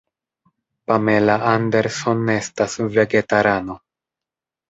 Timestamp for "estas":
2.37-2.79